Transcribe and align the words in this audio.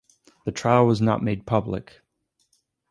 The 0.45 0.51
trial 0.51 0.87
was 0.87 0.99
not 0.99 1.21
made 1.21 1.45
public. 1.45 2.01